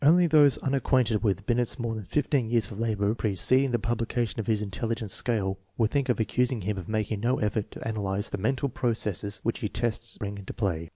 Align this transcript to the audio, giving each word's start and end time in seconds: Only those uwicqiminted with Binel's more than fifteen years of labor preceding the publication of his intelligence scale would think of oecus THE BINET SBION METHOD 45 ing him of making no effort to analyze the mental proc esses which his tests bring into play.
Only 0.03 0.25
those 0.25 0.57
uwicqiminted 0.57 1.21
with 1.21 1.45
Binel's 1.45 1.77
more 1.77 1.93
than 1.93 2.05
fifteen 2.05 2.49
years 2.49 2.71
of 2.71 2.79
labor 2.79 3.13
preceding 3.13 3.69
the 3.69 3.77
publication 3.77 4.39
of 4.39 4.47
his 4.47 4.63
intelligence 4.63 5.13
scale 5.13 5.59
would 5.77 5.91
think 5.91 6.09
of 6.09 6.17
oecus 6.17 6.49
THE 6.49 6.55
BINET 6.55 6.63
SBION 6.65 6.65
METHOD 6.65 6.65
45 6.65 6.69
ing 6.69 6.75
him 6.75 6.77
of 6.79 6.89
making 6.89 7.19
no 7.19 7.37
effort 7.37 7.69
to 7.69 7.87
analyze 7.87 8.29
the 8.31 8.39
mental 8.39 8.67
proc 8.69 9.05
esses 9.05 9.39
which 9.43 9.59
his 9.59 9.69
tests 9.69 10.17
bring 10.17 10.39
into 10.39 10.53
play. 10.55 10.89